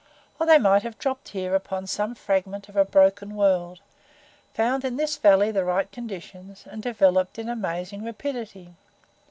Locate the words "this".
4.97-5.15